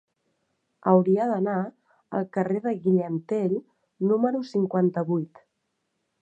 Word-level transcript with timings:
Hauria 0.91 1.27
d'anar 1.31 1.57
al 2.19 2.25
carrer 2.37 2.63
de 2.63 2.73
Guillem 2.87 3.21
Tell 3.33 3.55
número 4.13 4.43
cinquanta-vuit. 4.55 5.45